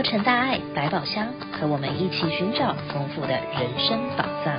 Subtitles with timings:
[0.00, 4.56] 洛城大爱百宝箱，和我们一起寻找丰富的人生宝藏。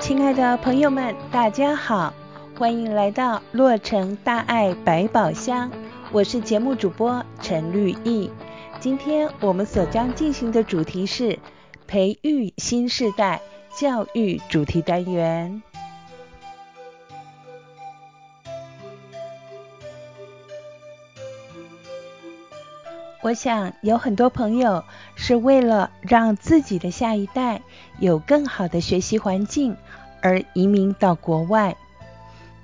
[0.00, 2.12] 亲爱的朋友们，大家好，
[2.58, 5.70] 欢迎来到洛城大爱百宝箱，
[6.10, 8.32] 我是节目主播陈绿意。
[8.80, 11.38] 今天我们所将进行的主题是
[11.86, 13.40] 培育新世代
[13.78, 15.62] 教育主题单元。
[23.22, 24.82] 我想有很多朋友
[25.14, 27.60] 是为了让自己的下一代
[27.98, 29.76] 有更好的学习环境
[30.22, 31.76] 而移民到国外，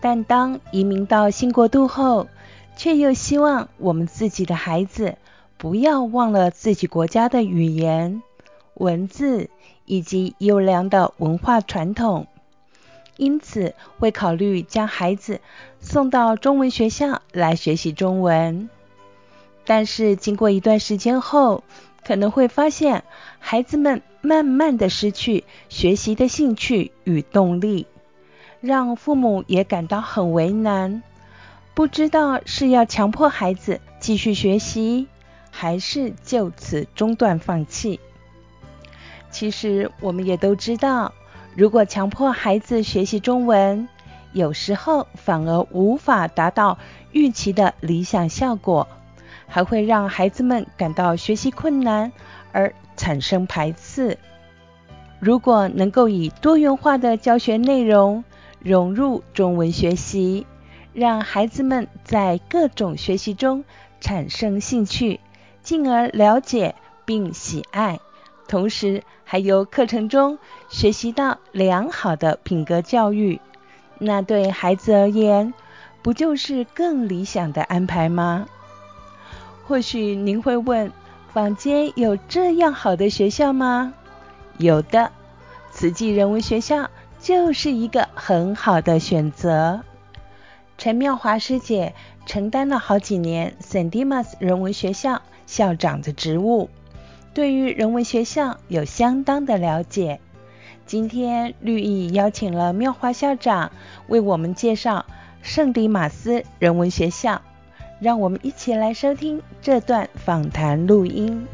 [0.00, 2.26] 但当移民到新国度后，
[2.76, 5.16] 却又希望我们自己的孩子
[5.56, 8.20] 不要忘了自己国家的语言、
[8.74, 9.50] 文字
[9.84, 12.26] 以及优良的文化传统，
[13.16, 15.40] 因此会考虑将孩子
[15.78, 18.68] 送到中文学校来学习中文。
[19.70, 21.62] 但是经过一段时间后，
[22.04, 23.04] 可能会发现
[23.38, 27.86] 孩子们慢慢的失去学习的兴趣与动力，
[28.60, 31.04] 让父母也感到很为难，
[31.72, 35.06] 不知道是要强迫孩子继续学习，
[35.52, 38.00] 还是就此中断放弃。
[39.30, 41.14] 其实我们也都知道，
[41.54, 43.88] 如果强迫孩子学习中文，
[44.32, 46.76] 有时候反而无法达到
[47.12, 48.88] 预期的理想效果。
[49.50, 52.10] 还会让孩子们感到学习困难
[52.52, 54.16] 而产生排斥。
[55.18, 58.24] 如果能够以多元化的教学内容
[58.60, 60.46] 融入中文学习，
[60.94, 63.64] 让孩子们在各种学习中
[64.00, 65.20] 产生兴趣，
[65.62, 68.00] 进而了解并喜爱，
[68.48, 73.40] 同时还由课程中学习到良好的品格教育，
[73.98, 75.52] 那对孩子而言，
[76.02, 78.46] 不就是更理想的安排吗？
[79.70, 80.90] 或许您会问，
[81.32, 83.94] 坊间有这样好的学校吗？
[84.58, 85.12] 有的，
[85.70, 86.90] 慈济人文学校
[87.20, 89.82] 就是一个很好的选择。
[90.76, 91.94] 陈妙华师姐
[92.26, 96.68] 承担了好几年圣迪玛斯人文学校校长的职务，
[97.32, 100.18] 对于人文学校有相当的了解。
[100.84, 103.70] 今天绿意邀请了妙华校长
[104.08, 105.06] 为我们介绍
[105.42, 107.42] 圣迪马斯人文学校。
[108.00, 111.46] 让我们一起来收听这段访谈录音。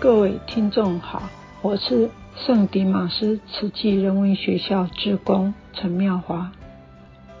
[0.00, 1.22] 各位听众好，
[1.60, 6.50] 我是圣迪玛斯慈济人文学校志工陈妙华。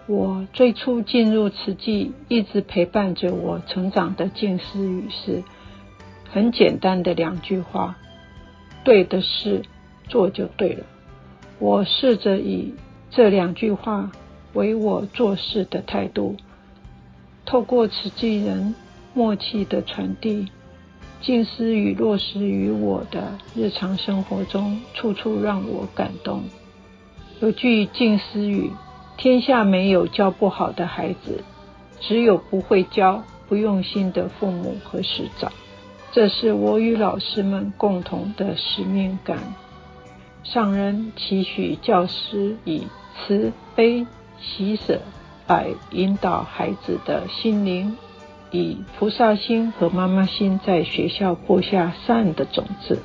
[0.06, 5.42] 我最初进入慈济，一直陪伴着我成长的静思语是。
[6.32, 7.94] 很简单的两句话，
[8.82, 9.60] 对的事
[10.08, 10.86] 做就对了。
[11.58, 12.72] 我试着以
[13.10, 14.10] 这两句话
[14.54, 16.34] 为我做事的态度，
[17.44, 18.74] 透过慈济人
[19.12, 20.48] 默契的传递，
[21.20, 26.44] 静思语落实于我的日常生活中，处处让我感动。
[27.40, 28.70] 有句静思语：
[29.18, 31.44] 天下没有教不好的孩子，
[32.00, 35.52] 只有不会教、不用心的父母和师长。
[36.14, 39.38] 这是我与老师们共同的使命感。
[40.44, 42.86] 上人期许教师以
[43.16, 44.06] 慈悲
[44.38, 45.00] 喜舍
[45.46, 47.96] 来引导孩子的心灵，
[48.50, 53.02] 以菩萨心和妈妈心在学校播下善的种子。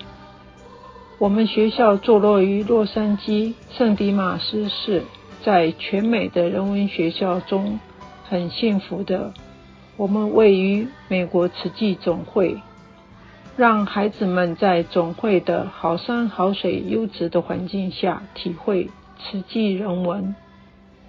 [1.18, 5.04] 我们学校坐落于洛杉矶圣迪玛斯市，
[5.44, 7.80] 在全美的人文学校中
[8.26, 9.32] 很幸福的。
[9.96, 12.62] 我们位于美国慈济总会。
[13.58, 20.36] 让孩子们在总会的好山好水、优质的环境下体会慈济人文。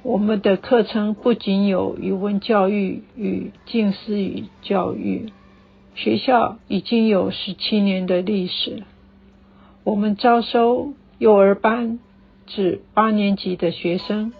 [0.03, 5.31] 我们的课程不仅有语文教育与近思语教育，
[5.95, 8.83] 学校已经有十七年的历史。
[9.85, 11.99] 我们招收幼儿班
[12.47, 14.33] 至八年级的学生，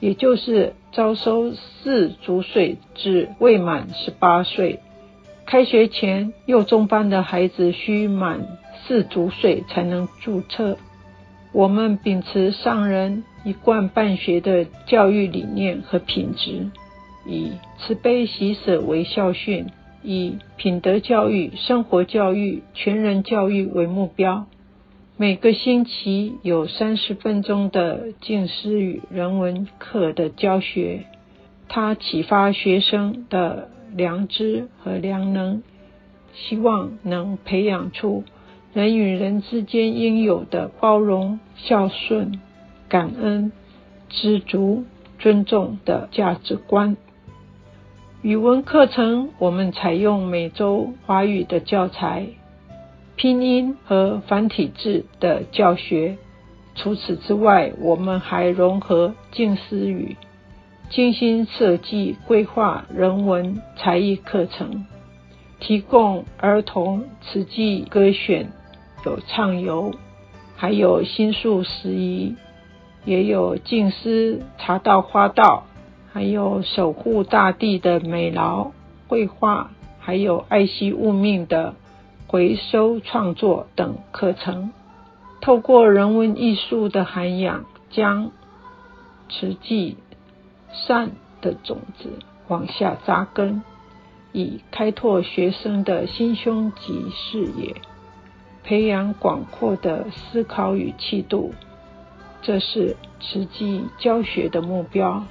[0.00, 4.80] 也就是招收四足岁至未满十八岁。
[5.46, 8.44] 开学前，幼中班的孩子需满
[8.82, 10.76] 四足岁才能注册。
[11.52, 16.68] 我们秉持上人一贯办学的教育理念和品质，
[17.24, 19.66] 以慈悲喜舍为校训，
[20.02, 24.46] 以品德教育、生活教育、全人教育为目标。
[25.16, 31.04] 每个星期有三十分钟的静思语人文课的教学，
[31.68, 35.62] 它启发学生的良知和良能，
[36.34, 38.24] 希望能培养出
[38.74, 42.38] 人与人之间应有的包容、孝顺、
[42.90, 43.50] 感恩、
[44.10, 44.84] 知足、
[45.18, 46.98] 尊重的价值观。
[48.20, 52.26] 语文课程，我们采用每周华语的教材、
[53.16, 56.18] 拼音和繁体字的教学。
[56.74, 60.16] 除此之外，我们还融合近思语，
[60.88, 64.86] 精心设计规划人文才艺课程，
[65.58, 68.52] 提供儿童词记歌选，
[69.04, 69.92] 有畅游，
[70.54, 72.36] 还有心术时宜，
[73.04, 75.64] 也有静思茶道花道，
[76.12, 78.70] 还有守护大地的美劳
[79.08, 81.74] 绘画，还有爱惜物命的
[82.28, 84.70] 回收创作等课程。
[85.40, 88.30] 透过人文艺术的涵养，将
[89.28, 89.96] 慈济
[90.86, 92.18] 善的种子
[92.48, 93.62] 往下扎根，
[94.32, 97.74] 以开拓学生的心胸及视野，
[98.62, 101.54] 培养广阔的思考与气度。
[102.42, 105.24] 这是慈济教学的目标。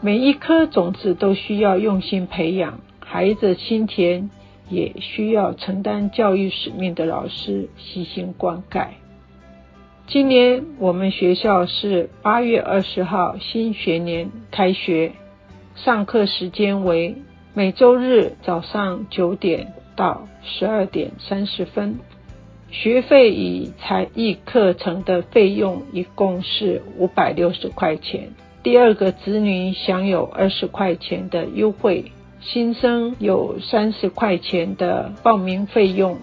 [0.00, 4.30] 每一颗种子都需要用心培养，孩子心田
[4.68, 8.88] 也需要承担教育使命的老师悉心灌溉。
[10.10, 15.12] 今年我们学校是八月二十号新学年开学，
[15.76, 17.14] 上课时间为
[17.54, 22.00] 每周日早上九点到十二点三十分。
[22.72, 28.32] 学费与才艺课程的费用一共是五百六十块钱，
[28.64, 32.10] 第二个子女享有二十块钱的优惠，
[32.40, 36.18] 新生有三十块钱的报名费用。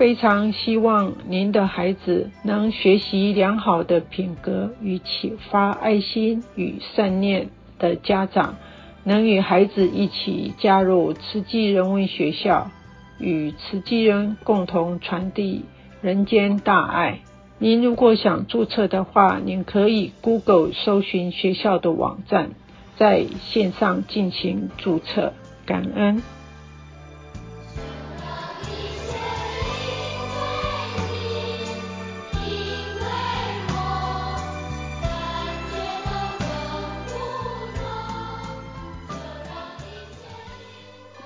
[0.00, 8.56] 非常希望您的孩子能学习良好的品格与启发爱心与善念的家长，
[9.04, 12.70] 能与孩子一起加入慈济人文学校，
[13.18, 15.66] 与慈济人共同传递
[16.00, 17.20] 人间大爱。
[17.58, 22.52] 您如果想注册的话，您可以 Google 搜寻学校的网站，
[22.96, 25.34] 在线上进行注册。
[25.66, 26.39] 感恩。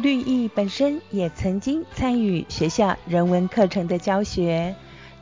[0.05, 4.75] 绿意本身也曾经参与学校人文课程的教学，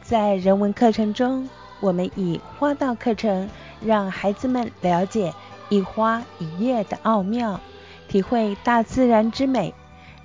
[0.02, 1.49] 在人文课程中，
[1.79, 3.49] 我们以花道课程
[3.81, 5.32] 让孩子们了解
[5.69, 7.61] 一花一叶的奥妙，
[8.08, 9.73] 体会大自然之美，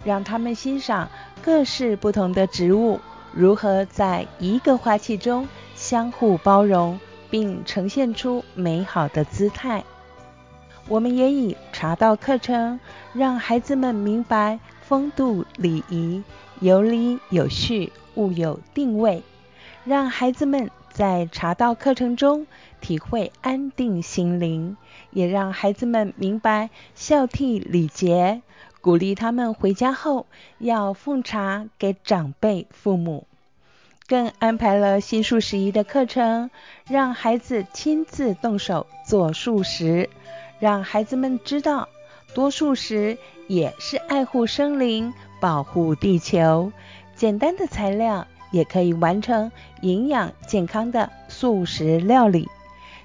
[0.03, 1.07] 让他们欣赏
[1.43, 2.99] 各式不同的植物
[3.31, 6.99] 如何在一个花器中相互包容，
[7.29, 9.83] 并呈现出美好的姿态。
[10.89, 12.79] 我们也以茶道课程，
[13.13, 16.23] 让孩子们明白风度礼仪，
[16.61, 19.21] 有理有序，物有定位，
[19.83, 22.47] 让孩子们在茶道课程中
[22.79, 24.77] 体会安定心灵，
[25.11, 28.41] 也让孩子们明白孝悌礼节，
[28.79, 30.25] 鼓励他们回家后
[30.57, 33.27] 要奉茶给长辈父母，
[34.07, 36.49] 更安排了心术时宜的课程，
[36.87, 40.09] 让孩子亲自动手做素食。
[40.59, 41.89] 让孩子们知道，
[42.33, 43.17] 多数食
[43.47, 46.71] 也是爱护生灵、保护地球。
[47.15, 52.47] 简单的材料也可以完成营养健康的素食料理。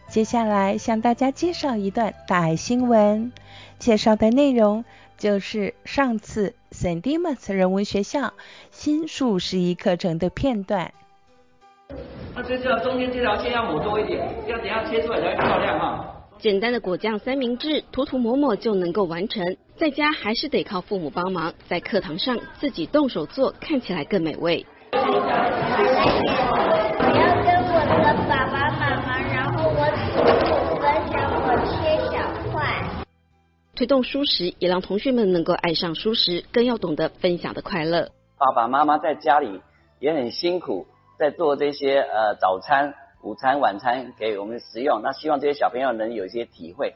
[0.09, 3.33] 接下来向大家介绍一段大爱新闻，
[3.79, 4.85] 介绍的内容
[5.17, 8.35] 就是上次圣迪马斯人文学校
[8.71, 10.93] 心术时宜课程的片段。
[12.35, 16.22] 那这条中间这条线要抹多一点，要等下切出来才会漂亮哈。
[16.43, 19.57] 简单的果酱三明治，涂涂抹抹就能够完成。
[19.77, 24.67] 在家还是得靠父母帮忙，在课堂上自己动手做，看起来更美味。
[24.91, 25.05] 我要
[27.45, 29.87] 跟我的爸爸妈妈，然后我
[30.19, 30.83] 我分
[31.13, 31.71] 享我切
[32.11, 32.19] 小
[32.51, 32.59] 块。
[33.77, 38.09] 推动蔬食，也让同学们能够爱上蔬食，更要懂得分享的快乐。
[38.37, 39.61] 爸爸妈妈在家里
[40.01, 40.89] 也很辛苦，
[41.21, 42.95] 在做这些呃早餐。
[43.23, 46.93] 午餐、晚餐给我们食用，那希望这些小朋友能有一些体会。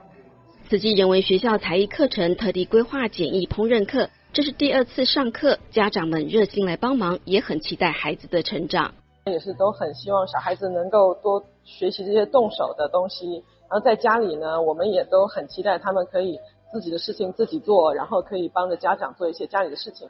[0.68, 8.92] 慈济人文学校才艺课程特地规划简易烹饪课，这是第二次上课，家长们热心来帮忙，也很期待孩子的成长。
[9.26, 16.40] 也是都很希望小孩子能够多学习这些动手的东西，然后在家里呢，我们也都很期待他们可以
[16.72, 20.08] 自己的事情自己做，然后可以帮着家长做一些家里的事情。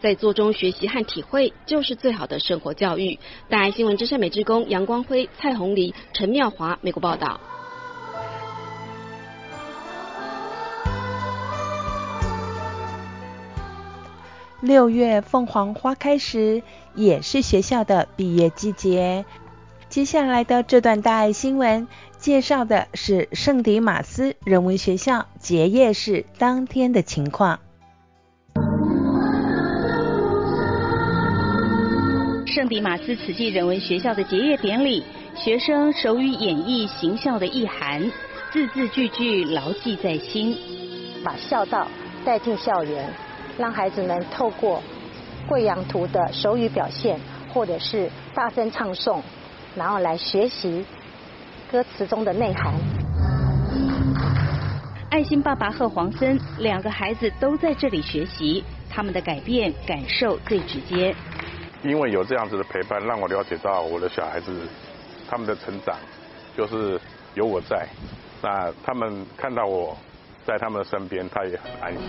[0.00, 3.18] 在做中学习和体会，就是最好的生活教育。
[3.48, 7.40] 大爱新闻之声美之工杨光辉、蔡红黎、陈妙华，美国报道。
[14.60, 16.62] 六月凤凰花开时，
[16.94, 19.26] 也是学校的毕业季节。
[19.90, 21.86] 接下来的这段大爱新闻，
[22.16, 27.60] 介绍的是圣迪马斯人文学校结业式当天的情况。
[32.54, 35.02] 圣迪马斯慈济人文学校的结业典礼，
[35.34, 38.00] 学生手语演绎行孝的意涵，
[38.52, 40.56] 字字句句牢记在心，
[41.24, 41.88] 把孝道
[42.24, 43.12] 带进校园，
[43.58, 44.80] 让孩子们透过
[45.48, 47.18] 贵阳图的手语表现，
[47.52, 49.20] 或者是大声唱诵。
[49.74, 50.86] 然后来学习
[51.72, 52.72] 歌词中的内涵。
[55.10, 61.12] 爱心爸爸和黄森两个孩子都在这里学习，他们的改变感受最直接。
[61.84, 64.66] 因为有这样子的陪伴，让我了解到我的小孩子
[65.30, 65.94] 他们的成长，
[66.56, 66.98] 就是
[67.34, 67.86] 有我在，
[68.42, 69.94] 那他们看到我
[70.46, 72.02] 在他们的身边，他也很安心。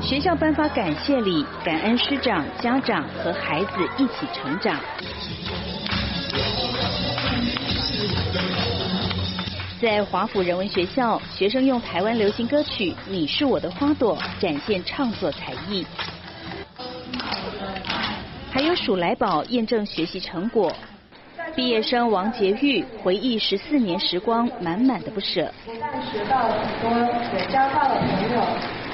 [0.00, 4.76] 学校颁发感谢礼，感恩师长、家长和孩子一起成长。
[9.78, 15.86] 在华府人文学校，学生用台湾流行歌曲《你是我的花朵》展现创作才艺，
[18.50, 20.72] 还有数来宝验证学习成果。
[21.54, 25.52] 毕业生王洁玉回忆十四年时光，满满的不舍。
[25.66, 26.90] 不但学到了很多，
[27.38, 28.42] 也交到了朋友。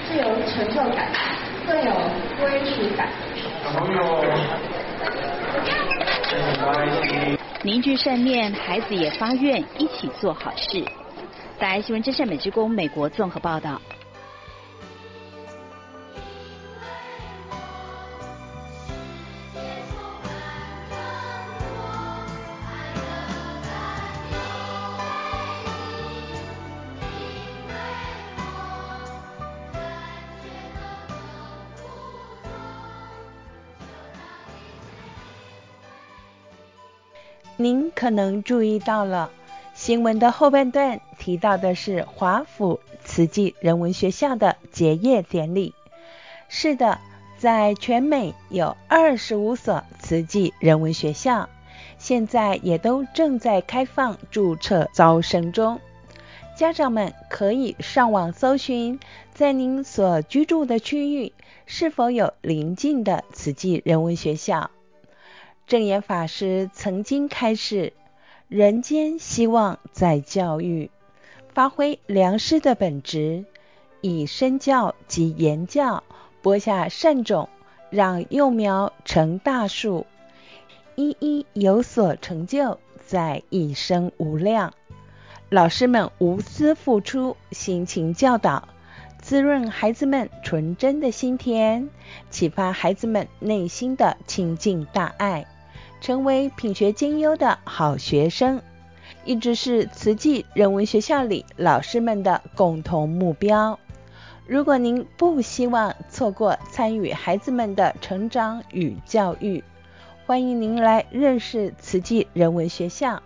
[0.08, 1.08] 更有成就感，
[1.64, 1.92] 更有
[2.40, 3.08] 归属感。
[7.64, 10.84] 凝聚善念，孩子也发愿一起做好事。
[11.60, 13.80] 在新闻真善美之宫美国综合报道。
[37.62, 39.30] 您可能注意到了，
[39.72, 45.72] 新闻的后半段提到的是华府慈济人文学校的结业典礼。
[46.48, 46.98] 是的，
[47.38, 51.48] 在全美有二十五所慈济人文学校，
[51.98, 55.80] 现在也都正在开放注册招生中。
[56.56, 58.98] 家长们可以上网搜寻，
[59.32, 61.32] 在您所居住的区域
[61.66, 64.72] 是否有邻近的慈济人文学校。
[65.72, 67.94] 证严法师曾经开示：
[68.48, 70.90] 人间希望在教育，
[71.54, 73.46] 发挥良师的本质，
[74.02, 76.04] 以身教及言教
[76.42, 77.48] 播下善种，
[77.88, 80.04] 让幼苗成大树，
[80.94, 84.74] 一一有所成就，在一生无量。
[85.48, 88.68] 老师们无私付出，辛勤教导，
[89.22, 91.88] 滋润孩子们纯真的心田，
[92.28, 95.46] 启发孩子们内心的清净大爱。
[96.02, 98.60] 成为品学兼优的好学生，
[99.24, 103.78] 一直是慈济人文学校里老师们的共同目标。
[104.44, 109.62] 如果您不希望错过参与孩子们的成长与教育，
[110.26, 113.22] 欢迎您来认识慈济人文学校，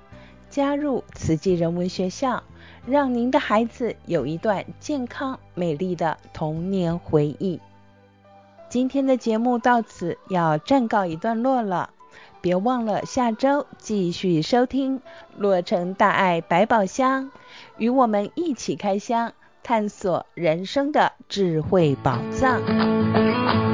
[0.50, 2.42] 加入慈济人文学校，
[2.86, 7.58] 让您的孩子有一段健康美丽的童年回忆。
[8.68, 11.88] 今天的节目到此要暂告一段落了。
[12.46, 15.00] 别忘了下周继续收听
[15.36, 17.32] 洛城大爱百宝箱，
[17.76, 19.32] 与我们一起开箱，
[19.64, 23.65] 探索人生的智慧宝藏。